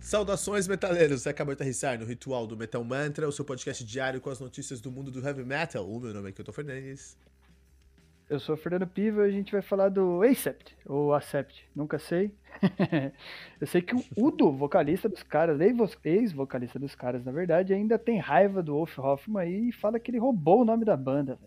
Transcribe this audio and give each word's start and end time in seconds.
Saudações, 0.00 0.66
metaleiros! 0.66 1.26
Acabou 1.26 1.54
de 1.54 1.60
aterrissar 1.60 1.98
no 1.98 2.06
Ritual 2.06 2.46
do 2.46 2.56
Metal 2.56 2.82
Mantra, 2.82 3.28
o 3.28 3.32
seu 3.32 3.44
podcast 3.44 3.84
diário 3.84 4.20
com 4.20 4.30
as 4.30 4.40
notícias 4.40 4.80
do 4.80 4.90
mundo 4.90 5.10
do 5.10 5.24
heavy 5.24 5.44
metal. 5.44 5.88
O 5.88 6.00
meu 6.00 6.12
nome 6.12 6.30
é 6.30 6.32
Kilton 6.32 6.52
Fernandes. 6.52 7.16
Eu 8.28 8.40
sou 8.40 8.54
o 8.54 8.58
Fernando 8.58 8.86
Piva 8.86 9.26
e 9.26 9.28
a 9.28 9.32
gente 9.32 9.52
vai 9.52 9.60
falar 9.60 9.88
do 9.88 10.22
Acept, 10.22 10.76
ou 10.86 11.12
Acept, 11.12 11.68
nunca 11.74 11.98
sei. 11.98 12.32
Eu 13.60 13.66
sei 13.66 13.82
que 13.82 13.94
o 13.94 14.04
Udo, 14.16 14.52
vocalista 14.52 15.08
dos 15.08 15.22
caras, 15.22 15.58
ex-vocalista 16.04 16.78
dos 16.78 16.94
caras, 16.94 17.24
na 17.24 17.32
verdade, 17.32 17.74
ainda 17.74 17.98
tem 17.98 18.18
raiva 18.18 18.62
do 18.62 18.72
Wolf 18.72 18.98
Hoffman 18.98 19.68
e 19.68 19.72
fala 19.72 19.98
que 19.98 20.12
ele 20.12 20.18
roubou 20.18 20.62
o 20.62 20.64
nome 20.64 20.84
da 20.84 20.96
banda, 20.96 21.38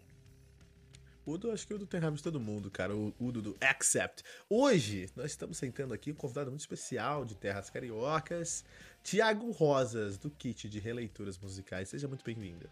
velho. 1.23 1.35
Udo, 1.35 1.51
acho 1.51 1.65
que 1.65 1.73
o 1.73 1.75
Udo 1.75 1.87
tem 1.87 1.99
raiva 1.99 2.15
de 2.15 2.23
todo 2.23 2.39
mundo, 2.39 2.69
cara. 2.69 2.95
O 2.95 3.13
Udo 3.19 3.41
do 3.41 3.57
Accept. 3.61 4.23
Hoje, 4.49 5.09
nós 5.15 5.31
estamos 5.31 5.57
sentando 5.57 5.93
aqui 5.93 6.11
um 6.11 6.15
convidado 6.15 6.49
muito 6.49 6.61
especial 6.61 7.25
de 7.25 7.35
Terras 7.35 7.69
Cariocas, 7.69 8.63
Tiago 9.01 9.51
Rosas, 9.51 10.17
do 10.17 10.29
Kit 10.29 10.69
de 10.69 10.79
Releituras 10.79 11.37
Musicais. 11.37 11.89
Seja 11.89 12.07
muito 12.07 12.23
bem-vindo. 12.23 12.69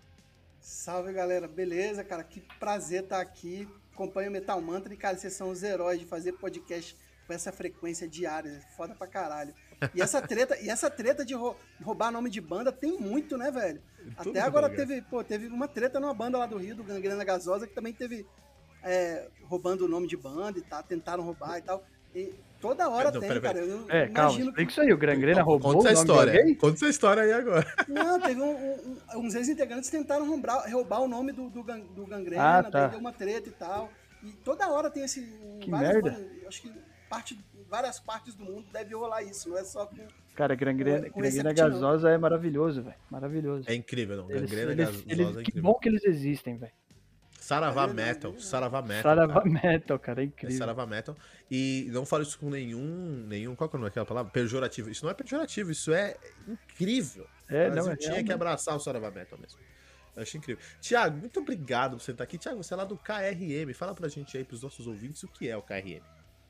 Salve, 0.60 1.12
galera. 1.14 1.48
Beleza, 1.48 2.04
cara? 2.04 2.24
Que 2.24 2.42
prazer 2.60 3.04
estar 3.04 3.22
aqui. 3.22 3.68
Acompanho 3.94 4.30
o 4.30 4.34
Metal 4.34 4.62
Mantra 4.62 4.94
e, 4.94 4.98
cara, 4.98 5.18
vocês 5.18 5.34
são 5.34 5.50
os 5.50 5.64
heróis 5.64 6.00
de 6.00 6.06
fazer 6.06 6.34
podcast 6.34 6.96
com 7.28 7.34
essa 7.34 7.52
frequência 7.52 8.08
diária. 8.08 8.62
Foda 8.76 8.96
pra 8.96 9.08
caralho. 9.08 9.54
E 9.94 10.02
essa 10.02 10.22
treta, 10.26 10.58
e 10.60 10.70
essa 10.70 10.90
treta 10.90 11.26
de 11.26 11.34
roubar 11.82 12.12
nome 12.12 12.30
de 12.30 12.42
banda 12.42 12.72
tem 12.72 13.00
muito, 13.00 13.38
né, 13.38 13.52
velho? 13.52 13.82
Tudo 14.18 14.32
Até 14.32 14.42
agora 14.42 14.70
teve, 14.70 15.02
pô, 15.02 15.24
teve 15.24 15.48
uma 15.48 15.68
treta 15.68 16.00
numa 16.00 16.14
banda 16.14 16.38
lá 16.38 16.46
do 16.46 16.58
Rio, 16.58 16.76
do 16.76 16.84
Gangrena 16.84 17.24
Gasosa, 17.24 17.68
que 17.68 17.74
também 17.74 17.94
teve 17.94 18.26
é, 18.84 19.28
roubando 19.44 19.86
o 19.86 19.88
nome 19.88 20.08
de 20.08 20.18
banda 20.18 20.60
e 20.60 20.62
tal, 20.62 20.84
tentaram 20.84 21.24
roubar 21.24 21.58
e 21.58 21.62
tal. 21.62 21.84
E 22.14 22.34
toda 22.60 22.90
hora 22.90 23.12
não, 23.12 23.20
tem, 23.20 23.30
pera, 23.30 23.42
pera. 23.42 23.54
cara. 23.54 23.66
Eu 23.66 23.86
é, 23.90 24.08
calma, 24.10 24.38
explica 24.38 24.66
que... 24.66 24.72
isso 24.72 24.82
aí. 24.82 24.92
O 24.92 24.98
Gangrena 24.98 25.42
roubou 25.42 25.74
Conta 25.74 25.90
essa 25.90 26.02
história. 26.02 26.56
Conta 26.58 26.76
essa 26.76 26.90
história 26.90 27.24
aí 27.24 27.32
agora. 27.32 27.74
Não, 27.88 28.20
teve 28.20 28.42
um, 28.42 28.52
um, 28.52 28.98
uns 29.16 29.34
ex-integrantes 29.34 29.90
tentaram 29.90 30.28
roubar, 30.28 30.70
roubar 30.70 31.00
o 31.02 31.08
nome 31.08 31.32
do, 31.32 31.50
do, 31.50 31.64
do 31.64 32.06
Gangrena, 32.06 32.60
ah, 32.60 32.64
tá. 32.64 32.88
deu 32.88 33.00
uma 33.00 33.14
treta 33.14 33.48
e 33.48 33.54
tal. 33.54 33.90
E 34.24 34.32
toda 34.44 34.70
hora 34.70 34.90
tem 34.90 35.04
esse... 35.04 35.22
Que 35.62 35.72
merda. 35.72 36.12
Bandas, 36.12 36.48
acho 36.48 36.62
que 36.62 36.72
parte, 37.10 37.40
várias 37.68 38.00
partes 38.00 38.36
do 38.36 38.46
mundo 38.46 38.68
deve 38.72 38.94
rolar 38.94 39.24
isso, 39.24 39.50
não 39.50 39.58
é 39.58 39.64
só 39.64 39.86
com... 39.86 39.96
Cara, 40.36 40.54
gangrena, 40.56 41.10
com, 41.10 41.22
gangrena 41.22 41.54
gasosa 41.54 42.10
é 42.10 42.18
maravilhoso, 42.18 42.84
velho. 42.84 42.96
Maravilhoso. 43.10 43.70
É 43.70 43.74
incrível, 43.74 44.18
não. 44.18 44.28
Gangrena 44.28 44.72
eles, 44.72 44.86
gasosa 44.86 45.04
eles, 45.08 45.28
é 45.28 45.30
incrível. 45.30 45.44
Que 45.44 45.62
bom 45.62 45.74
que 45.76 45.90
eles 45.90 46.06
existem, 46.06 46.58
velho. 46.58 46.72
Saravá 47.56 47.88
Metal, 47.88 48.40
Saravá 48.40 48.82
Metal. 48.82 49.04
Saravá 49.04 49.44
Metal, 49.44 50.00
cara, 50.00 50.22
é 50.22 50.26
incrível. 50.26 50.56
É 50.56 50.60
Saravá 50.60 50.86
Metal. 50.86 51.16
E 51.50 51.90
não 51.92 52.06
falo 52.06 52.24
isso 52.24 52.40
com 52.40 52.50
nenhum, 52.50 53.26
nenhum, 53.28 53.56
qual 53.56 53.70
que 53.70 53.76
é 53.76 53.88
aquela 53.88 54.06
palavra? 54.06 54.32
Pejorativo. 54.32 54.90
Isso 54.90 55.04
não 55.04 55.12
é 55.12 55.14
pejorativo, 55.14 55.72
isso 55.72 55.94
é 55.94 56.16
incrível. 56.48 57.28
É, 57.50 57.70
Mas 57.70 57.86
não, 57.86 57.92
é 57.92 57.96
tinha 57.98 58.24
que 58.24 58.32
abraçar 58.32 58.76
o 58.76 58.80
Saravá 58.80 59.12
Metal 59.12 59.38
mesmo. 59.38 59.60
Eu 60.16 60.24
achei 60.24 60.38
incrível. 60.38 60.64
Tiago, 60.80 61.18
muito 61.18 61.40
obrigado 61.40 61.98
por 61.98 62.02
você 62.02 62.12
estar 62.12 62.24
aqui. 62.24 62.38
Tiago, 62.38 62.64
você 62.64 62.74
é 62.74 62.78
lá 62.78 62.86
do 62.86 62.98
KRM. 62.98 63.74
Fala 63.74 63.94
pra 63.94 64.08
gente 64.08 64.38
aí, 64.38 64.44
pros 64.44 64.62
nossos 64.62 64.88
ouvintes, 64.88 65.24
o 65.24 65.28
que 65.28 65.50
é 65.50 65.58
o 65.58 65.62
KRM. 65.62 66.02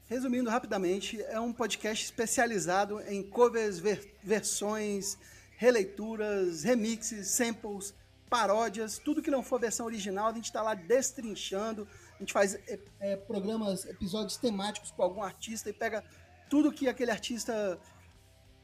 Resumindo 0.05 0.49
rapidamente, 0.49 1.21
é 1.23 1.39
um 1.39 1.53
podcast 1.53 2.03
especializado 2.03 3.01
em 3.07 3.23
covers, 3.23 3.79
ver 3.79 4.13
versões, 4.23 5.17
releituras, 5.57 6.63
remixes, 6.63 7.29
samples, 7.29 7.93
paródias, 8.31 8.97
tudo 8.97 9.21
que 9.21 9.29
não 9.29 9.43
for 9.43 9.59
versão 9.59 9.85
original, 9.85 10.29
a 10.29 10.33
gente 10.33 10.45
está 10.45 10.61
lá 10.61 10.73
destrinchando. 10.73 11.85
A 12.15 12.19
gente 12.19 12.31
faz 12.31 12.55
é, 12.55 12.79
é, 13.01 13.15
programas, 13.17 13.85
episódios 13.85 14.37
temáticos 14.37 14.89
com 14.89 15.03
algum 15.03 15.21
artista 15.21 15.69
e 15.69 15.73
pega 15.73 16.01
tudo 16.49 16.71
que 16.71 16.87
aquele 16.87 17.11
artista. 17.11 17.77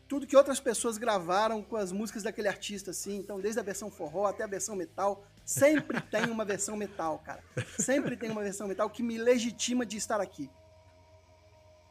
Tudo 0.07 0.25
que 0.25 0.37
outras 0.37 0.61
pessoas 0.61 0.97
gravaram 0.97 1.61
com 1.61 1.75
as 1.75 1.91
músicas 1.91 2.23
daquele 2.23 2.47
artista, 2.47 2.91
assim. 2.91 3.17
Então, 3.17 3.41
desde 3.41 3.59
a 3.59 3.63
versão 3.63 3.91
forró 3.91 4.25
até 4.25 4.45
a 4.45 4.47
versão 4.47 4.73
metal, 4.73 5.27
sempre 5.43 5.99
tem 5.99 6.29
uma 6.29 6.45
versão 6.45 6.77
metal, 6.77 7.19
cara. 7.19 7.43
Sempre 7.77 8.15
tem 8.15 8.29
uma 8.29 8.41
versão 8.41 8.69
metal 8.69 8.89
que 8.89 9.03
me 9.03 9.17
legitima 9.17 9.85
de 9.85 9.97
estar 9.97 10.21
aqui. 10.21 10.49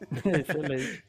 Excelente. 0.40 1.04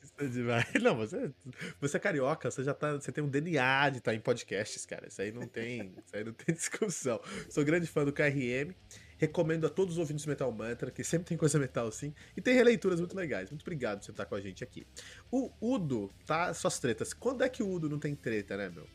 É 0.76 0.80
não, 0.80 0.96
você, 0.96 1.32
você 1.80 1.98
é 1.98 2.00
carioca, 2.00 2.50
você 2.50 2.64
já 2.64 2.74
tá. 2.74 2.94
Você 2.94 3.12
tem 3.12 3.24
um 3.24 3.30
DNA 3.30 3.90
de 3.90 3.98
estar 4.00 4.12
tá 4.12 4.16
em 4.16 4.20
podcasts, 4.20 4.86
cara. 4.86 5.08
Isso 5.08 5.22
aí 5.22 5.32
não 5.32 5.48
tem. 5.48 5.94
Isso 6.04 6.16
aí 6.16 6.24
não 6.24 6.34
tem 6.34 6.54
discussão. 6.56 7.22
Sou 7.50 7.64
grande 7.64 7.88
fã 7.88 8.04
do 8.04 8.12
KRM. 8.12 8.74
Recomendo 9.20 9.66
a 9.66 9.70
todos 9.70 9.96
os 9.96 10.00
ouvintes 10.00 10.26
do 10.26 10.30
Metal 10.30 10.52
Mantra, 10.52 10.92
que 10.92 11.04
sempre 11.04 11.28
tem 11.28 11.38
coisa 11.38 11.58
metal 11.58 11.92
sim. 11.92 12.14
E 12.36 12.42
tem 12.42 12.54
releituras 12.54 13.00
muito 13.00 13.16
legais. 13.16 13.50
Muito 13.50 13.64
obrigado 13.64 14.00
por 14.00 14.06
você 14.06 14.12
estar 14.12 14.26
com 14.26 14.36
a 14.36 14.42
gente 14.42 14.64
aqui. 14.64 14.86
O 15.32 15.52
Udo, 15.60 16.12
tá? 16.26 16.54
Suas 16.54 16.80
tretas. 16.80 17.14
Quando 17.14 17.44
é 17.44 17.50
que 17.50 17.64
o 17.64 17.70
Udo 17.70 17.90
não 17.90 18.00
tem 18.00 18.16
treta, 18.16 18.56
né, 18.56 18.70
meu? 18.70 18.88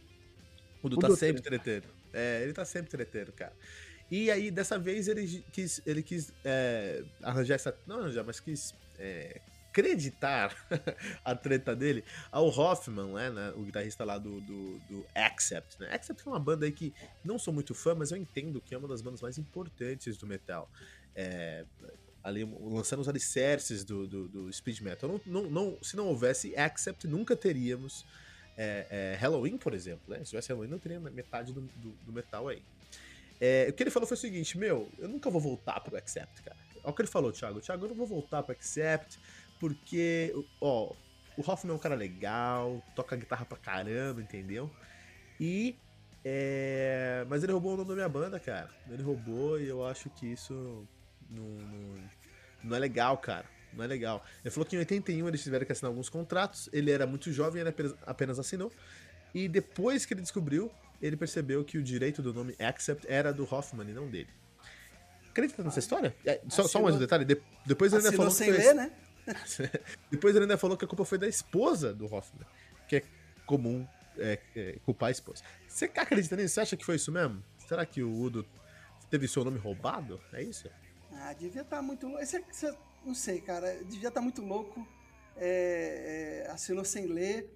O 0.81 0.87
Udo, 0.87 0.97
Udo 0.97 1.09
tá 1.09 1.17
sempre 1.17 1.43
treteiro. 1.43 1.89
É, 2.13 2.41
ele 2.43 2.53
tá 2.53 2.65
sempre 2.65 2.91
treteiro, 2.91 3.33
cara. 3.33 3.53
E 4.11 4.31
aí, 4.31 4.51
dessa 4.51 4.79
vez, 4.79 5.09
ele 5.09 5.45
quis, 5.51 5.81
ele 5.87 6.03
quis 6.03 6.33
é, 6.45 7.03
arranjar 7.23 7.55
essa. 7.55 7.77
Não 7.87 7.99
arranjar, 7.99 8.23
mas 8.25 8.39
quis 8.39 8.75
é, 8.99 9.41
acreditar 9.73 10.55
a 11.25 11.35
treta 11.35 11.75
dele 11.75 12.05
ao 12.31 12.47
Hoffman, 12.47 13.15
né, 13.15 13.31
né, 13.31 13.53
o 13.57 13.63
guitarrista 13.63 14.05
lá 14.05 14.19
do, 14.19 14.41
do, 14.43 14.79
do 14.81 15.07
Accept. 15.15 15.81
Né? 15.81 15.89
Accept 15.91 16.23
é 16.27 16.31
uma 16.31 16.39
banda 16.39 16.67
aí 16.67 16.73
que 16.73 16.93
não 17.25 17.39
sou 17.39 17.55
muito 17.55 17.75
fã, 17.75 17.95
mas 17.95 18.11
eu 18.11 18.19
entendo 18.19 18.61
que 18.61 18.75
é 18.75 18.79
uma 18.79 18.87
das 18.87 19.01
bandas 19.01 19.23
mais 19.23 19.39
importantes 19.39 20.19
do 20.19 20.27
metal. 20.27 20.71
É, 21.17 21.65
ali 22.23 22.45
lançando 22.45 23.01
os 23.01 23.09
alicerces 23.09 23.83
do, 23.85 24.07
do, 24.07 24.29
do 24.29 24.53
speed 24.53 24.81
metal. 24.81 25.09
Não, 25.09 25.43
não, 25.43 25.51
não, 25.51 25.79
se 25.83 25.97
não 25.97 26.07
houvesse 26.07 26.55
Accept, 26.55 27.09
nunca 27.09 27.35
teríamos 27.35 28.05
é, 28.57 28.87
é, 28.91 29.17
Halloween, 29.19 29.57
por 29.57 29.73
exemplo. 29.75 30.03
Né? 30.07 30.19
Se 30.19 30.31
tivesse 30.31 30.49
Halloween, 30.51 30.71
não 30.71 30.79
teria 30.79 31.01
metade 31.01 31.53
do, 31.53 31.63
do, 31.63 31.91
do 31.91 32.13
metal 32.13 32.49
aí. 32.49 32.63
É, 33.41 33.67
o 33.69 33.73
que 33.73 33.83
ele 33.83 33.91
falou 33.91 34.07
foi 34.07 34.17
o 34.17 34.21
seguinte: 34.21 34.57
Meu, 34.57 34.89
eu 34.99 35.09
nunca 35.09 35.29
vou 35.29 35.41
voltar 35.41 35.81
pro 35.81 35.97
Accept, 35.97 36.43
cara. 36.43 36.57
Olha 36.85 36.91
o 36.91 36.95
que 36.95 37.03
ele 37.03 37.09
falou, 37.09 37.33
Thiago. 37.33 37.61
Thiago, 37.61 37.85
eu 37.85 37.89
não 37.89 37.97
vou 37.97 38.07
voltar 38.07 38.43
pro 38.43 38.53
Accept 38.53 39.19
porque, 39.63 40.35
ó, 40.61 40.93
o 41.37 41.49
Hoffman 41.49 41.73
é 41.73 41.77
um 41.77 41.79
cara 41.79 41.95
legal, 41.95 42.83
toca 42.97 43.15
guitarra 43.15 43.45
pra 43.45 43.57
caramba, 43.57 44.21
entendeu? 44.21 44.69
E. 45.39 45.77
É... 46.25 47.25
Mas 47.29 47.45
ele 47.45 47.53
roubou 47.53 47.75
o 47.75 47.77
nome 47.77 47.91
da 47.91 47.95
minha 47.95 48.09
banda, 48.09 48.41
cara. 48.41 48.69
Ele 48.91 49.05
roubou 49.05 49.61
e 49.61 49.69
eu 49.69 49.87
acho 49.87 50.11
que 50.11 50.27
isso 50.27 50.85
não, 51.31 51.45
não, 51.45 52.05
não 52.65 52.77
é 52.77 52.81
legal, 52.81 53.17
cara. 53.19 53.47
Não 53.73 53.85
é 53.85 53.87
legal. 53.87 54.25
Ele 54.45 54.51
falou 54.51 54.67
que 54.67 54.75
em 54.75 54.81
81 54.81 55.29
eles 55.29 55.45
tiveram 55.45 55.65
que 55.65 55.71
assinar 55.71 55.91
alguns 55.91 56.09
contratos. 56.09 56.69
Ele 56.73 56.91
era 56.91 57.07
muito 57.07 57.31
jovem, 57.31 57.61
ele 57.61 57.71
apenas, 57.71 57.95
apenas 58.05 58.39
assinou. 58.41 58.73
E 59.33 59.47
depois 59.47 60.05
que 60.05 60.13
ele 60.13 60.23
descobriu, 60.23 60.73
ele 61.01 61.17
percebeu 61.17 61.65
que 61.65 61.79
o 61.79 61.83
direito 61.85 62.21
do 62.21 62.35
nome 62.35 62.57
Accept 62.59 63.07
era 63.09 63.33
do 63.33 63.45
Hoffman 63.49 63.89
e 63.89 63.93
não 63.93 64.11
dele. 64.11 64.29
Acredita 65.31 65.63
nessa 65.63 65.79
história? 65.79 66.13
É, 66.27 66.41
só, 66.49 66.65
só 66.65 66.83
mais 66.83 66.97
um 66.97 66.99
detalhe. 66.99 67.25
De, 67.25 67.41
depois 67.65 67.93
ele 67.93 68.05
ainda 68.05 68.17
falou 68.17 68.33
sem 68.33 68.53
que. 68.53 68.59
Ler, 68.59 68.75
né? 68.75 68.91
Depois 70.11 70.35
ele 70.35 70.45
ainda 70.45 70.59
falou 70.59 70.77
que 70.77 70.85
a 70.85 70.89
culpa 70.89 71.05
foi 71.05 71.19
da 71.19 71.29
esposa 71.29 71.95
do 71.95 72.13
Hoffman, 72.13 72.47
que 72.89 72.97
é 72.97 73.03
comum 73.47 73.87
é, 74.19 74.39
é, 74.55 74.79
culpar 74.85 75.09
a 75.09 75.13
esposa. 75.13 75.43
Você 75.69 75.87
acredita 75.87 76.37
nisso? 76.37 76.55
Você 76.55 76.61
acha 76.61 76.77
que 76.77 76.85
foi 76.85 76.97
isso 76.97 77.13
mesmo? 77.13 77.43
Será 77.59 77.87
que 77.87 78.03
o 78.03 78.13
Udo 78.13 78.47
teve 79.09 79.29
seu 79.29 79.45
nome 79.45 79.59
roubado? 79.59 80.21
É 80.33 80.43
isso? 80.43 80.69
Ah, 81.13 81.33
devia 81.33 81.63
estar 81.63 81.77
tá 81.77 81.83
muito 81.83 82.07
louco. 82.07 82.23
Esse, 82.23 82.45
esse, 82.51 82.77
não 83.05 83.15
sei, 83.15 83.41
cara. 83.41 83.77
Devia 83.85 84.09
estar 84.09 84.13
tá 84.13 84.21
muito 84.21 84.43
louco. 84.43 84.87
É, 85.37 86.45
é, 86.47 86.51
assinou 86.51 86.85
sem 86.85 87.07
ler. 87.07 87.51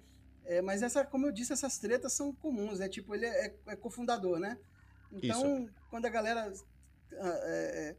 É, 0.45 0.61
mas 0.61 0.81
essa, 0.81 1.05
como 1.05 1.27
eu 1.27 1.31
disse, 1.31 1.51
essas 1.51 1.77
tretas 1.77 2.13
são 2.13 2.33
comuns, 2.33 2.79
né? 2.79 2.87
Tipo, 2.87 3.13
ele 3.13 3.25
é, 3.25 3.53
é 3.67 3.75
cofundador, 3.75 4.39
né? 4.39 4.57
Então, 5.11 5.63
isso. 5.63 5.73
quando 5.89 6.05
a 6.05 6.09
galera 6.09 6.51
ah, 7.13 7.39
é, 7.43 7.95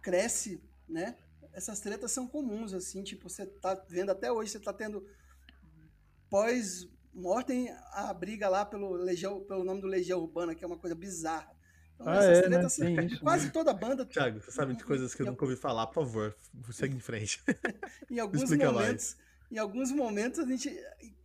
cresce, 0.00 0.60
né? 0.88 1.16
Essas 1.52 1.80
tretas 1.80 2.12
são 2.12 2.26
comuns, 2.26 2.72
assim, 2.72 3.02
tipo, 3.02 3.28
você 3.28 3.46
tá 3.46 3.74
vendo 3.88 4.10
até 4.10 4.32
hoje, 4.32 4.50
você 4.50 4.60
tá 4.60 4.72
tendo 4.72 5.06
pós-mortem 6.30 7.70
a 7.92 8.12
briga 8.14 8.48
lá 8.48 8.64
pelo, 8.64 8.92
Legião, 8.92 9.40
pelo 9.44 9.64
nome 9.64 9.80
do 9.80 9.86
Legião 9.86 10.20
Urbana, 10.20 10.54
que 10.54 10.64
é 10.64 10.66
uma 10.66 10.78
coisa 10.78 10.94
bizarra. 10.94 11.54
Então, 11.94 12.08
ah, 12.08 12.16
essas 12.16 12.38
é, 12.38 12.48
né? 12.48 12.48
tretas, 12.48 12.78
né? 12.78 13.08
Sim, 13.08 13.16
quase 13.20 13.50
toda 13.50 13.70
a 13.70 13.74
banda. 13.74 14.06
Thiago, 14.06 14.40
você 14.40 14.50
sabe 14.50 14.74
de 14.74 14.82
coisas 14.82 15.14
que 15.14 15.22
eu 15.22 15.26
nunca 15.26 15.44
ouvi 15.44 15.56
falar, 15.56 15.86
por 15.86 15.94
favor, 15.94 16.36
segue 16.72 16.96
em 16.96 17.00
frente. 17.00 17.42
em 18.10 18.18
alguns 18.18 18.50
momentos, 18.50 18.72
mais. 18.72 19.16
em 19.50 19.58
alguns 19.58 19.92
momentos 19.92 20.40
a 20.40 20.46
gente 20.46 20.74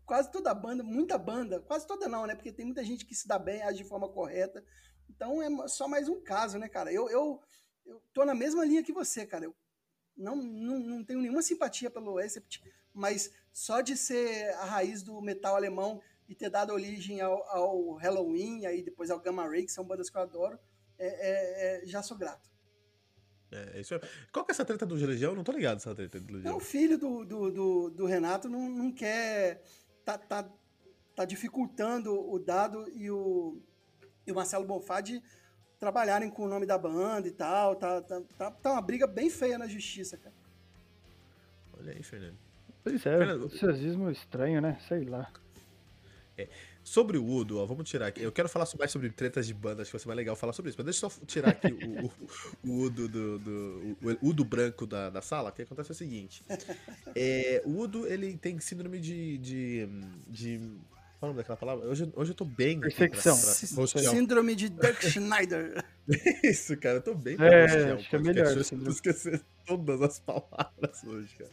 quase 0.05 0.31
toda 0.31 0.51
a 0.51 0.53
banda, 0.53 0.83
muita 0.83 1.17
banda, 1.17 1.59
quase 1.61 1.87
toda 1.87 2.07
não, 2.07 2.25
né? 2.25 2.35
Porque 2.35 2.51
tem 2.51 2.65
muita 2.65 2.83
gente 2.83 3.05
que 3.05 3.15
se 3.15 3.27
dá 3.27 3.39
bem, 3.39 3.61
age 3.61 3.79
de 3.79 3.89
forma 3.89 4.09
correta. 4.09 4.63
Então 5.09 5.41
é 5.41 5.67
só 5.67 5.87
mais 5.87 6.09
um 6.09 6.21
caso, 6.21 6.59
né, 6.59 6.67
cara? 6.67 6.91
Eu, 6.91 7.09
eu, 7.09 7.41
eu 7.85 8.01
tô 8.13 8.25
na 8.25 8.35
mesma 8.35 8.65
linha 8.65 8.83
que 8.83 8.93
você, 8.93 9.25
cara. 9.25 9.45
Eu 9.45 9.55
não, 10.17 10.35
não, 10.35 10.79
não 10.79 11.03
tenho 11.03 11.21
nenhuma 11.21 11.41
simpatia 11.41 11.89
pelo 11.89 12.17
Acept, 12.17 12.63
mas 12.93 13.31
só 13.51 13.81
de 13.81 13.95
ser 13.95 14.53
a 14.55 14.65
raiz 14.65 15.03
do 15.03 15.21
metal 15.21 15.55
alemão 15.55 16.01
e 16.27 16.35
ter 16.35 16.49
dado 16.49 16.73
origem 16.73 17.21
ao, 17.21 17.43
ao 17.49 17.93
Halloween, 17.93 18.65
aí 18.65 18.81
depois 18.81 19.09
ao 19.09 19.19
Gamma 19.19 19.47
Ray, 19.47 19.65
que 19.65 19.71
são 19.71 19.85
bandas 19.85 20.09
que 20.09 20.17
eu 20.17 20.21
adoro, 20.21 20.59
é, 20.97 21.07
é, 21.07 21.83
é, 21.83 21.85
já 21.85 22.01
sou 22.01 22.17
grato. 22.17 22.49
É, 23.51 23.79
isso 23.79 23.95
é... 23.95 24.01
Qual 24.33 24.43
que 24.43 24.51
é 24.51 24.53
essa 24.53 24.65
treta 24.65 24.85
do 24.85 24.95
Legião? 24.95 25.33
Não 25.33 25.43
tô 25.43 25.53
ligado 25.53 25.77
essa 25.77 25.95
treta 25.95 26.19
do 26.19 26.33
Legião. 26.33 26.51
É 26.51 26.55
o 26.55 26.59
filho 26.59 26.97
do, 26.97 27.23
do, 27.23 27.51
do, 27.51 27.89
do, 27.91 28.05
Renato 28.05 28.49
não, 28.49 28.67
não 28.67 28.91
quer. 28.91 29.63
Tá, 30.03 30.17
tá 30.17 30.51
tá 31.17 31.25
dificultando 31.25 32.13
o 32.13 32.37
Dado 32.37 32.87
e 32.93 33.09
o, 33.09 33.59
e 34.27 34.31
o 34.31 34.35
Marcelo 34.35 34.63
Bonfá 34.63 35.01
de 35.01 35.19
trabalharem 35.79 36.29
com 36.29 36.43
o 36.43 36.47
nome 36.47 36.65
da 36.65 36.77
banda 36.77 37.27
e 37.27 37.31
tal. 37.31 37.75
Tá, 37.75 38.01
tá, 38.01 38.21
tá, 38.37 38.51
tá 38.51 38.71
uma 38.71 38.81
briga 38.81 39.05
bem 39.07 39.29
feia 39.29 39.57
na 39.57 39.67
justiça, 39.67 40.17
cara. 40.17 40.35
Olha 41.79 41.93
aí, 41.93 42.03
Fernando. 42.03 42.37
Pois 42.83 42.95
é, 42.95 42.99
Fernando, 42.99 43.45
o 43.45 43.49
socialismo 43.49 44.09
estranho, 44.09 44.61
né? 44.61 44.79
Sei 44.87 45.03
lá. 45.03 45.31
Sobre 46.83 47.17
o 47.17 47.25
Udo, 47.25 47.59
ó, 47.59 47.65
vamos 47.65 47.89
tirar 47.89 48.07
aqui. 48.07 48.21
Eu 48.21 48.31
quero 48.31 48.47
falar 48.47 48.65
mais 48.77 48.91
sobre 48.91 49.09
tretas 49.09 49.45
de 49.45 49.53
banda, 49.53 49.81
acho 49.81 49.89
que 49.91 49.97
vai 49.97 49.99
ser 50.01 50.07
mais 50.07 50.17
legal 50.17 50.35
falar 50.35 50.53
sobre 50.53 50.69
isso. 50.69 50.77
Mas 50.77 50.85
deixa 50.85 51.05
eu 51.05 51.09
só 51.09 51.19
tirar 51.25 51.49
aqui 51.49 51.67
o, 51.73 52.05
o, 52.05 52.11
o 52.71 52.81
Udo 52.83 53.07
do, 53.09 53.39
do- 53.39 53.97
o 54.21 54.29
Udo 54.29 54.45
branco 54.45 54.85
da, 54.85 55.09
da 55.09 55.21
sala. 55.21 55.49
O 55.49 55.51
que 55.51 55.63
acontece 55.63 55.91
é 55.91 55.93
o 55.93 55.95
seguinte. 55.95 56.43
É, 57.15 57.61
o 57.65 57.79
Udo, 57.79 58.07
ele 58.07 58.37
tem 58.37 58.59
síndrome 58.59 58.99
de. 58.99 59.37
de, 59.39 59.89
de 60.27 60.71
qual 61.19 61.23
é 61.23 61.25
o 61.25 61.27
nome 61.33 61.37
daquela 61.37 61.57
palavra? 61.57 61.87
Hoje, 61.87 62.11
hoje 62.15 62.31
eu 62.31 62.35
tô 62.35 62.45
bem. 62.45 62.79
aqui 62.83 62.95
pra- 62.95 63.09
pra-. 63.09 63.87
Síndrome 63.87 64.55
de 64.55 64.69
Dirk 64.69 65.09
Schneider. 65.09 65.83
Isso, 66.43 66.77
cara, 66.77 66.97
eu 66.97 67.01
tô 67.01 67.13
bem 67.15 67.35
É, 67.39 67.93
acho 67.93 68.09
que 68.09 68.15
é 68.15 68.19
melhor, 68.19 68.47
eu 68.55 68.63
tô 68.83 68.89
esquecendo 68.91 69.43
todas 69.65 70.01
as 70.01 70.19
palavras 70.19 71.03
hoje, 71.03 71.35
cara. 71.35 71.51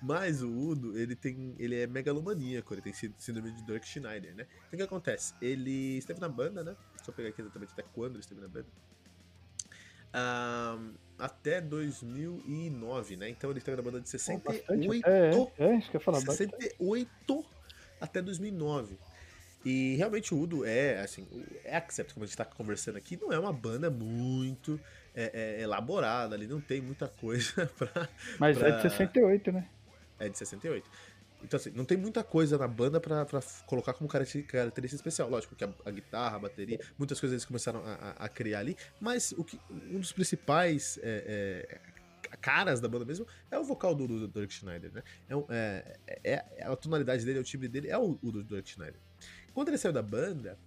Mas 0.00 0.42
o 0.42 0.48
Udo, 0.50 0.98
ele 0.98 1.14
tem. 1.14 1.54
Ele 1.58 1.74
é 1.80 1.86
megalomaníaco, 1.86 2.72
ele 2.72 2.80
tem 2.82 2.92
sí- 2.92 3.12
síndrome 3.18 3.50
de 3.52 3.62
Dirk 3.66 3.86
Schneider, 3.86 4.34
né? 4.34 4.46
Então 4.68 4.74
o 4.74 4.76
que 4.76 4.82
acontece? 4.82 5.34
Ele 5.42 5.98
esteve 5.98 6.20
na 6.20 6.28
banda, 6.28 6.62
né? 6.64 6.76
Deixa 6.96 7.10
eu 7.10 7.14
pegar 7.14 7.28
aqui 7.30 7.40
exatamente 7.42 7.72
até 7.72 7.82
quando 7.94 8.12
ele 8.12 8.20
esteve 8.20 8.40
na 8.40 8.48
banda. 8.48 8.66
Ahn, 10.12 10.94
até 11.18 11.60
2009, 11.60 13.16
né? 13.16 13.28
Então 13.28 13.50
ele 13.50 13.58
esteve 13.58 13.76
na 13.76 13.82
banda 13.82 14.00
de 14.00 14.10
Pô, 14.10 14.16
bastante 14.16 14.42
68 14.88 15.04
até, 15.06 15.62
é, 15.64 15.72
é, 15.72 15.76
isso 15.78 15.90
que 15.90 15.96
eu 15.96 16.00
falar. 16.00 16.20
bastante. 16.22 16.50
68 16.60 17.44
até 18.00 18.20
2009. 18.22 18.96
E 19.64 19.94
realmente 19.96 20.32
o 20.34 20.40
Udo 20.40 20.64
é, 20.64 21.00
assim, 21.00 21.26
o 21.30 21.44
Accept, 21.70 22.14
como 22.14 22.24
a 22.24 22.26
gente 22.26 22.36
tá 22.36 22.44
conversando 22.46 22.96
aqui, 22.96 23.18
não 23.20 23.30
é 23.32 23.38
uma 23.38 23.52
banda 23.52 23.90
muito 23.90 24.80
é, 25.14 25.58
é, 25.58 25.62
elaborada 25.62 26.34
ali, 26.34 26.46
não 26.46 26.60
tem 26.60 26.80
muita 26.80 27.08
coisa 27.08 27.66
pra. 27.76 28.08
Mas 28.38 28.56
é 28.56 28.60
pra- 28.60 28.70
de 28.76 28.82
68, 28.82 29.52
né? 29.52 29.68
É 30.18 30.28
de 30.28 30.38
68. 30.38 30.88
Então, 31.42 31.58
assim, 31.58 31.70
não 31.74 31.84
tem 31.86 31.96
muita 31.96 32.22
coisa 32.22 32.58
na 32.58 32.68
banda 32.68 33.00
pra, 33.00 33.24
pra 33.24 33.40
colocar 33.66 33.92
como 33.94 34.08
caracter- 34.08 34.46
característica 34.46 34.96
especial. 35.00 35.28
Lógico 35.30 35.54
que 35.54 35.64
a, 35.64 35.70
a 35.86 35.90
guitarra, 35.90 36.36
a 36.36 36.38
bateria, 36.40 36.78
muitas 36.98 37.18
coisas 37.20 37.34
eles 37.34 37.44
começaram 37.46 37.80
a, 37.84 37.92
a- 37.94 38.24
a 38.24 38.28
criar 38.28 38.58
ali, 38.60 38.76
mas 39.00 39.32
o 39.32 39.42
que, 39.44 39.58
um 39.70 39.98
dos 40.00 40.12
principais 40.12 40.98
é, 41.02 41.66
é, 41.68 41.78
caras 42.40 42.80
da 42.80 42.88
banda 42.88 43.04
mesmo 43.04 43.26
é 43.50 43.58
o 43.58 43.64
vocal 43.64 43.94
do, 43.94 44.06
do 44.06 44.28
Dirk 44.28 44.52
Schneider, 44.52 44.92
né? 44.92 45.02
É, 45.28 45.36
um- 45.36 45.46
é- 45.48 45.98
é- 46.06 46.44
é- 46.58 46.64
a 46.64 46.74
tonalidade 46.76 47.24
dele, 47.24 47.38
o 47.38 47.44
timbre 47.44 47.68
dele 47.68 47.88
é 47.88 47.98
o, 47.98 48.18
o 48.22 48.32
do 48.32 48.42
Dirk 48.42 48.68
Schneider. 48.68 49.00
Quando 49.54 49.68
ele 49.68 49.78
saiu 49.78 49.92
da 49.92 50.02
banda, 50.02 50.58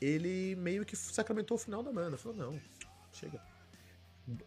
ele 0.00 0.54
meio 0.56 0.84
que 0.84 0.96
sacramentou 0.96 1.56
o 1.56 1.58
final 1.58 1.82
da 1.82 1.92
banda. 1.92 2.16
Falou, 2.16 2.36
não, 2.36 2.60
chega. 3.12 3.40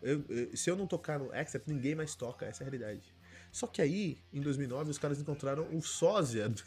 Eu- 0.01 0.23
eu- 0.29 0.57
se 0.57 0.69
eu 0.69 0.75
não 0.75 0.87
tocar 0.87 1.19
no 1.19 1.31
Accept, 1.33 1.69
ninguém 1.71 1.93
mais 1.95 2.15
toca, 2.15 2.45
essa 2.45 2.63
é 2.63 2.67
a 2.67 2.69
realidade. 2.69 3.15
Só 3.51 3.65
que 3.65 3.81
aí, 3.81 4.17
em 4.33 4.41
2009, 4.41 4.91
os 4.91 4.97
caras 4.97 5.19
encontraram 5.19 5.67
o 5.73 5.81
sósia 5.81 6.49
do, 6.49 6.61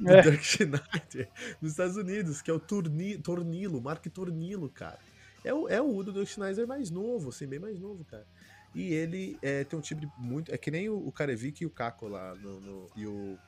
do 0.00 0.08
É. 0.10 0.22
Dirk 0.22 0.44
Schneider 0.44 1.30
nos 1.60 1.70
Estados 1.72 1.96
Unidos, 1.96 2.42
que 2.42 2.50
é 2.50 2.54
o 2.54 2.58
Torni, 2.58 3.18
Tornilo, 3.18 3.80
Mark 3.80 4.04
Tornilo, 4.06 4.68
cara. 4.68 4.98
É 5.44 5.52
o, 5.54 5.68
é 5.68 5.80
o 5.80 5.94
Udo 5.94 6.12
Dirk 6.12 6.26
Schneider 6.28 6.66
mais 6.66 6.90
novo, 6.90 7.28
assim, 7.28 7.46
bem 7.46 7.58
mais 7.58 7.78
novo, 7.78 8.04
cara. 8.04 8.26
E 8.74 8.92
ele 8.92 9.38
é, 9.40 9.62
tem 9.64 9.78
um 9.78 9.82
timbre 9.82 10.10
muito. 10.18 10.52
É 10.52 10.58
que 10.58 10.70
nem 10.70 10.88
o, 10.88 10.96
o 11.06 11.12
Karevik 11.12 11.62
e 11.62 11.66
o 11.66 11.70
Kako 11.70 12.08
lá, 12.08 12.34
no, 12.34 12.60
no- 12.60 12.90
e 12.96 13.06
o, 13.06 13.38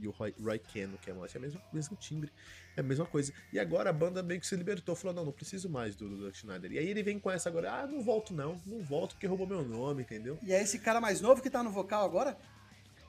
e 0.00 0.08
o 0.08 0.10
Roy, 0.10 0.34
Roy 0.42 0.58
Keno, 0.58 0.96
que 0.98 1.10
é, 1.10 1.12
é 1.12 1.16
o 1.16 1.40
mesmo, 1.40 1.60
mesmo 1.72 1.96
timbre. 1.96 2.32
É 2.76 2.80
a 2.80 2.82
mesma 2.82 3.06
coisa. 3.06 3.32
E 3.52 3.58
agora 3.58 3.90
a 3.90 3.92
banda 3.92 4.22
meio 4.22 4.40
que 4.40 4.46
se 4.46 4.56
libertou, 4.56 4.96
falou: 4.96 5.14
não, 5.14 5.24
não 5.26 5.32
preciso 5.32 5.68
mais 5.68 5.94
do, 5.94 6.08
do 6.08 6.34
Schneider. 6.34 6.72
E 6.72 6.78
aí 6.78 6.88
ele 6.88 7.02
vem 7.02 7.18
com 7.18 7.30
essa 7.30 7.48
agora: 7.48 7.72
ah, 7.82 7.86
não 7.86 8.02
volto 8.02 8.32
não, 8.32 8.60
não 8.66 8.82
volto 8.82 9.12
porque 9.14 9.26
roubou 9.26 9.46
meu 9.46 9.62
nome, 9.62 10.02
entendeu? 10.02 10.38
E 10.42 10.52
é 10.52 10.62
esse 10.62 10.78
cara 10.78 11.00
mais 11.00 11.20
novo 11.20 11.42
que 11.42 11.50
tá 11.50 11.62
no 11.62 11.70
vocal 11.70 12.04
agora? 12.04 12.36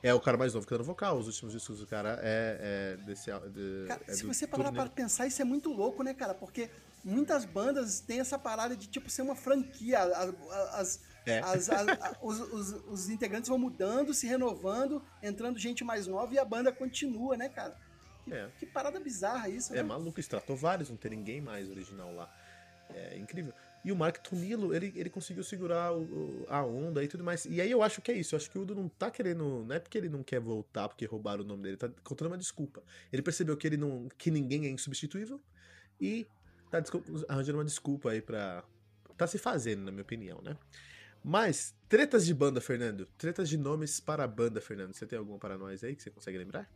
É 0.02 0.12
o 0.14 0.20
cara 0.20 0.36
mais 0.36 0.52
novo 0.54 0.64
que 0.66 0.70
tá 0.72 0.78
no 0.78 0.84
vocal. 0.84 1.18
Os 1.18 1.26
últimos 1.26 1.52
discos 1.54 1.80
do 1.80 1.86
cara 1.86 2.20
é, 2.22 2.96
é 3.00 3.04
desse. 3.04 3.30
De, 3.50 3.86
Cara, 3.88 4.00
é 4.06 4.12
se 4.12 4.24
você 4.24 4.46
parar 4.46 4.64
turnê. 4.64 4.78
para 4.80 4.90
pensar, 4.90 5.26
isso 5.26 5.40
é 5.42 5.44
muito 5.44 5.72
louco, 5.72 6.02
né, 6.04 6.12
cara? 6.14 6.34
Porque 6.34 6.70
muitas 7.02 7.44
bandas 7.44 7.98
têm 7.98 8.20
essa 8.20 8.38
parada 8.38 8.76
de, 8.76 8.86
tipo, 8.86 9.10
ser 9.10 9.22
uma 9.22 9.34
franquia. 9.34 9.98
A- 10.00 10.24
a- 10.28 10.80
As, 10.80 11.00
É. 11.26 11.40
as- 11.40 11.68
a- 11.68 11.82
a- 11.92 12.16
os, 12.22 12.40
os- 12.40 12.72
os 12.88 13.08
integrantes 13.08 13.48
vão 13.48 13.58
mudando, 13.58 14.14
se 14.14 14.26
renovando, 14.26 15.02
entrando 15.22 15.58
gente 15.58 15.82
mais 15.84 16.06
nova 16.06 16.32
e 16.32 16.38
a 16.38 16.44
banda 16.44 16.70
continua, 16.72 17.36
né, 17.36 17.48
cara? 17.48 17.76
Que, 18.24 18.32
É. 18.32 18.48
que 18.58 18.66
parada 18.66 18.98
bizarra 19.00 19.48
isso, 19.48 19.72
É 19.72 19.76
né? 19.76 19.82
maluco, 19.82 20.20
Stratovarius, 20.20 20.88
não 20.90 20.96
tem 20.96 21.10
ninguém 21.10 21.40
mais 21.40 21.68
original 21.68 22.14
lá. 22.14 22.32
É 22.90 23.18
incrível. 23.18 23.52
E 23.84 23.90
o 23.92 23.96
Mark 23.96 24.18
Tonilo, 24.18 24.74
ele, 24.74 24.92
ele 24.96 25.10
conseguiu 25.10 25.42
segurar 25.44 25.92
o- 25.92 26.44
a 26.48 26.64
onda 26.64 27.02
e 27.04 27.08
tudo 27.08 27.22
mais. 27.24 27.44
E 27.44 27.60
aí 27.60 27.70
eu 27.70 27.82
acho 27.82 28.00
que 28.00 28.10
é 28.10 28.14
isso. 28.14 28.34
Eu 28.34 28.36
acho 28.38 28.50
que 28.50 28.58
o 28.58 28.62
Udo 28.62 28.74
não 28.74 28.88
tá 28.88 29.10
querendo. 29.10 29.64
Não 29.66 29.74
é 29.74 29.78
porque 29.80 29.96
ele 29.98 30.08
não 30.08 30.22
quer 30.24 30.40
voltar 30.40 30.88
porque 30.88 31.04
roubaram 31.04 31.42
o 31.42 31.46
nome 31.46 31.62
dele, 31.64 31.76
tá 31.76 31.88
contando 32.04 32.28
uma 32.28 32.38
desculpa. 32.38 32.82
Ele 33.12 33.22
percebeu 33.22 33.56
que 33.56 33.66
ele 33.66 33.76
não. 33.76 34.08
que 34.16 34.30
ninguém 34.30 34.66
é 34.66 34.70
insubstituível 34.70 35.40
e 36.00 36.26
tá 36.70 36.82
arranjando 37.28 37.58
uma 37.58 37.64
desculpa 37.64 38.10
aí 38.10 38.20
pra. 38.22 38.62
Tá 39.16 39.26
se 39.26 39.38
fazendo, 39.38 39.82
na 39.84 39.90
minha 39.90 40.02
opinião, 40.02 40.40
né? 40.42 40.56
Mas, 41.28 41.74
tretas 41.88 42.24
de 42.24 42.32
banda, 42.32 42.60
Fernando. 42.60 43.04
Tretas 43.18 43.48
de 43.48 43.58
nomes 43.58 43.98
para 43.98 44.22
a 44.22 44.28
banda, 44.28 44.60
Fernando. 44.60 44.94
Você 44.94 45.04
tem 45.04 45.18
alguma 45.18 45.40
para 45.40 45.58
nós 45.58 45.82
aí 45.82 45.96
que 45.96 46.00
você 46.00 46.08
consegue 46.08 46.38
lembrar? 46.38 46.70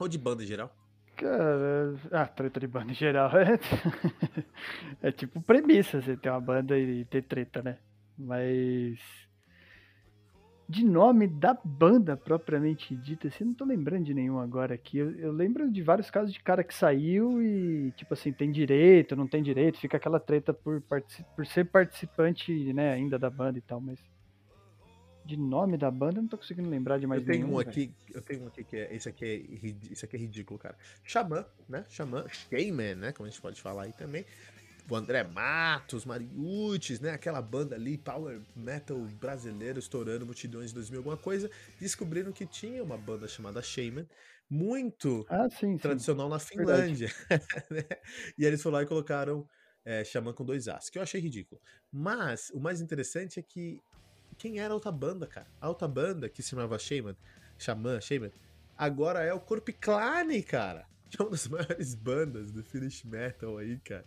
Ou 0.00 0.08
de 0.08 0.18
banda 0.18 0.42
em 0.42 0.46
geral? 0.48 0.76
Cara, 1.14 1.94
ah, 2.10 2.26
treta 2.26 2.58
de 2.58 2.66
banda 2.66 2.90
em 2.90 2.94
geral 2.94 3.30
é, 3.38 5.08
é 5.08 5.12
tipo 5.12 5.40
premissa 5.40 6.02
você 6.02 6.16
ter 6.16 6.28
uma 6.28 6.40
banda 6.40 6.76
e 6.76 7.04
ter 7.04 7.22
treta, 7.22 7.62
né? 7.62 7.78
Mas 8.18 8.98
de 10.68 10.84
nome 10.84 11.28
da 11.28 11.54
banda 11.64 12.16
propriamente 12.16 12.94
dita, 12.96 13.28
assim, 13.28 13.44
não 13.44 13.54
tô 13.54 13.64
lembrando 13.64 14.04
de 14.04 14.14
nenhum 14.14 14.38
agora 14.40 14.74
aqui. 14.74 14.98
Eu, 14.98 15.12
eu 15.16 15.32
lembro 15.32 15.70
de 15.70 15.82
vários 15.82 16.10
casos 16.10 16.32
de 16.32 16.40
cara 16.40 16.64
que 16.64 16.74
saiu 16.74 17.40
e, 17.40 17.92
tipo 17.92 18.14
assim, 18.14 18.32
tem 18.32 18.50
direito, 18.50 19.14
não 19.14 19.28
tem 19.28 19.42
direito, 19.42 19.78
fica 19.78 19.96
aquela 19.96 20.18
treta 20.18 20.52
por, 20.52 20.82
por 21.34 21.46
ser 21.46 21.66
participante, 21.66 22.72
né, 22.72 22.92
ainda 22.92 23.18
da 23.18 23.30
banda 23.30 23.58
e 23.58 23.62
tal, 23.62 23.80
mas 23.80 24.00
de 25.24 25.36
nome 25.36 25.76
da 25.76 25.90
banda 25.90 26.18
eu 26.18 26.22
não 26.22 26.28
tô 26.28 26.38
conseguindo 26.38 26.70
lembrar 26.70 26.98
de 26.98 27.06
mais 27.06 27.20
eu 27.20 27.26
tenho 27.26 27.46
nenhum. 27.46 27.56
um 27.56 27.58
aqui, 27.58 27.92
eu 28.14 28.22
tenho 28.22 28.44
um 28.44 28.46
aqui 28.46 28.62
que 28.62 28.76
é 28.76 28.94
esse 28.94 29.08
aqui 29.08 29.24
é 29.24 29.92
esse 29.92 30.04
aqui 30.04 30.16
é 30.16 30.20
ridículo, 30.20 30.58
cara. 30.58 30.76
Xamã, 31.04 31.44
né? 31.68 31.84
Xamã, 31.88 32.24
Shayman, 32.28 32.94
né? 32.94 33.12
Como 33.12 33.26
a 33.26 33.30
gente 33.30 33.42
pode 33.42 33.60
falar 33.60 33.84
aí 33.84 33.92
também. 33.92 34.24
O 34.88 34.94
André 34.94 35.24
Matos, 35.24 36.04
Mariucci, 36.04 37.02
né? 37.02 37.10
Aquela 37.10 37.42
banda 37.42 37.74
ali, 37.74 37.98
power 37.98 38.40
metal 38.54 38.98
brasileiro 39.20 39.78
estourando 39.78 40.24
multidões 40.24 40.70
em 40.70 40.74
2000 40.74 41.00
alguma 41.00 41.16
coisa, 41.16 41.50
descobriram 41.80 42.32
que 42.32 42.46
tinha 42.46 42.82
uma 42.82 42.96
banda 42.96 43.26
chamada 43.26 43.60
Shaman, 43.60 44.06
muito 44.48 45.26
Ah, 45.28 45.48
sim, 45.50 45.72
sim. 45.72 45.78
tradicional 45.78 46.28
na 46.28 46.38
Finlândia. 46.38 47.08
né? 47.70 47.82
E 48.38 48.44
eles 48.44 48.62
foram 48.62 48.76
lá 48.76 48.82
e 48.82 48.86
colocaram 48.86 49.48
é, 49.84 50.04
Xamã 50.04 50.32
com 50.32 50.44
dois 50.44 50.68
As, 50.68 50.88
que 50.90 50.98
eu 50.98 51.02
achei 51.02 51.20
ridículo. 51.20 51.60
Mas 51.92 52.50
o 52.50 52.60
mais 52.60 52.80
interessante 52.80 53.38
é 53.38 53.42
que 53.42 53.80
quem 54.38 54.58
era 54.58 54.72
a 54.72 54.74
outra 54.74 54.92
banda, 54.92 55.26
cara? 55.26 55.46
A 55.60 55.68
outra 55.68 55.88
banda 55.88 56.28
que 56.28 56.42
se 56.42 56.50
chamava 56.50 56.78
Shaman, 56.78 57.16
Xamã, 57.58 58.00
Shaman, 58.00 58.30
agora 58.76 59.22
é 59.22 59.32
o 59.32 59.40
Corpiclane, 59.40 60.42
cara. 60.42 60.86
Que 61.08 61.16
é 61.22 61.24
uma 61.24 61.30
das 61.30 61.46
maiores 61.46 61.94
bandas 61.94 62.50
do 62.50 62.62
Finnish 62.64 63.04
Metal 63.04 63.56
aí, 63.58 63.78
cara. 63.78 64.04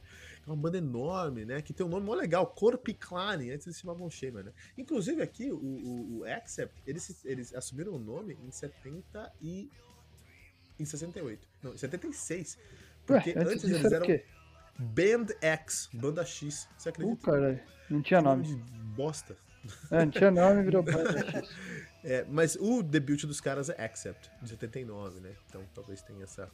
Uma 0.49 0.55
banda 0.57 0.77
enorme, 0.79 1.45
né? 1.45 1.61
Que 1.61 1.73
tem 1.73 1.85
um 1.85 1.89
nome 1.89 2.05
mó 2.05 2.13
legal, 2.15 2.47
Corpiclane. 2.47 3.51
Antes 3.51 3.67
eles 3.67 3.75
se 3.77 3.81
chamavam 3.81 4.09
Shaman, 4.09 4.43
né? 4.43 4.53
Inclusive 4.77 5.21
aqui, 5.21 5.51
o, 5.51 5.57
o, 5.57 6.17
o 6.19 6.23
Accept, 6.25 6.81
eles, 6.87 7.23
eles 7.23 7.53
assumiram 7.53 7.93
o 7.93 7.99
nome 7.99 8.37
em 8.43 8.49
70 8.51 9.31
e... 9.41 9.69
Em 10.79 10.85
68. 10.85 11.47
Não, 11.61 11.73
em 11.73 11.77
76. 11.77 12.57
Ué, 12.57 12.63
Porque 13.05 13.29
antes 13.31 13.47
antes 13.51 13.61
disso 13.61 13.75
eles 13.75 13.91
eram? 13.91 14.07
Band 14.79 15.25
X, 15.41 15.89
Banda 15.93 16.25
X. 16.25 16.67
Você 16.77 16.89
Uh, 16.89 16.91
acredita? 16.93 17.31
caralho, 17.31 17.59
não 17.89 18.01
tinha 18.01 18.21
nome. 18.21 18.43
de 18.45 18.55
bosta. 18.95 19.37
É, 19.91 20.05
não 20.05 20.09
tinha 20.11 20.31
nome, 20.31 20.63
virou 20.63 20.81
banda. 20.83 21.03
É, 22.01 22.23
mas 22.29 22.55
o 22.55 22.81
debut 22.81 23.25
dos 23.25 23.41
caras 23.41 23.67
é 23.67 23.83
Accept, 23.83 24.31
de 24.41 24.47
79, 24.47 25.19
né? 25.19 25.35
Então 25.49 25.61
talvez 25.75 26.01
tenha 26.01 26.23
essa, 26.23 26.49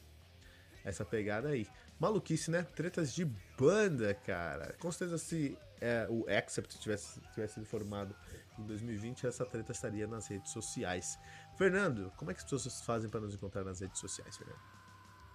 essa 0.86 1.04
pegada 1.04 1.50
aí. 1.50 1.68
Maluquice, 2.00 2.52
né? 2.52 2.64
Tretas 2.76 3.14
de 3.14 3.26
banda, 3.58 4.14
cara. 4.14 4.76
Com 4.80 4.92
certeza 4.92 5.18
se 5.18 5.58
é, 5.82 6.08
o 6.10 6.26
Accept 6.30 6.80
tivesse, 6.80 7.20
tivesse 7.34 7.56
sido 7.56 7.66
formado 7.66 8.16
em 8.58 8.64
2020, 8.64 9.28
essa 9.28 9.46
treta 9.46 9.72
estaria 9.72 10.08
nas 10.08 10.28
redes 10.28 10.52
sociais. 10.52 11.20
Fernando, 11.58 12.12
como 12.16 12.32
é 12.32 12.34
que 12.34 12.40
as 12.40 12.44
pessoas 12.44 12.82
fazem 12.82 13.10
para 13.10 13.20
nos 13.20 13.34
encontrar 13.34 13.64
nas 13.64 13.82
redes 13.82 14.00
sociais, 14.00 14.38
Fernando? 14.38 14.60